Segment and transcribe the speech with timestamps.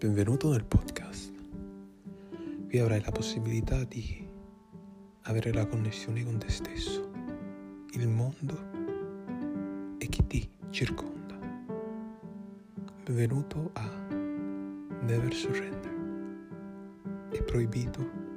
[0.00, 1.30] Benvenuto nel podcast.
[2.68, 4.26] Qui avrai la possibilità di
[5.24, 7.10] avere la connessione con te stesso,
[7.92, 11.38] il mondo e chi ti circonda.
[13.04, 13.90] Benvenuto a
[15.02, 17.28] Never Surrender.
[17.32, 18.29] È proibito